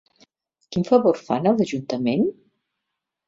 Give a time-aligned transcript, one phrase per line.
[0.75, 2.27] Quin favor fan a l'Ajuntament?